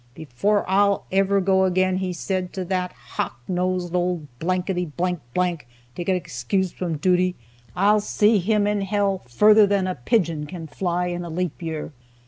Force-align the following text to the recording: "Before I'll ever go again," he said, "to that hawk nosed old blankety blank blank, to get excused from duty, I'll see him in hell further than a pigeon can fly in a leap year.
"Before 0.15 0.67
I'll 0.67 1.05
ever 1.11 1.39
go 1.39 1.65
again," 1.65 1.97
he 1.97 2.11
said, 2.11 2.53
"to 2.53 2.65
that 2.65 2.91
hawk 2.91 3.39
nosed 3.47 3.93
old 3.93 4.25
blankety 4.39 4.85
blank 4.87 5.19
blank, 5.35 5.67
to 5.93 6.03
get 6.03 6.15
excused 6.15 6.73
from 6.73 6.97
duty, 6.97 7.35
I'll 7.75 7.99
see 8.01 8.39
him 8.39 8.65
in 8.65 8.81
hell 8.81 9.19
further 9.27 9.67
than 9.67 9.85
a 9.85 9.93
pigeon 9.93 10.47
can 10.47 10.65
fly 10.65 11.05
in 11.05 11.23
a 11.23 11.29
leap 11.29 11.61
year. 11.61 11.91